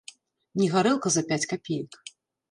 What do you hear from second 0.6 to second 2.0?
Не гарэлка за пяць капеек.